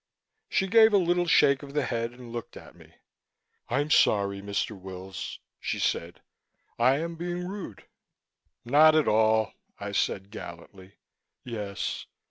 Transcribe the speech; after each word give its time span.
She 0.49 0.65
gave 0.67 0.93
a 0.93 0.97
little 0.97 1.27
shake 1.27 1.61
of 1.61 1.75
the 1.75 1.85
head 1.85 2.11
and 2.13 2.31
looked 2.33 2.57
at 2.57 2.73
me. 2.75 2.95
"I'm 3.69 3.91
sorry, 3.91 4.41
Mr. 4.41 4.71
Wills," 4.71 5.37
she 5.59 5.77
said. 5.77 6.23
"I 6.79 6.97
am 6.97 7.13
being 7.15 7.47
rude." 7.47 7.85
"Not 8.65 8.95
at 8.95 9.07
all," 9.07 9.53
I 9.79 9.91
said 9.91 10.31
gallantly. 10.31 10.93
"Yes." 11.43 12.07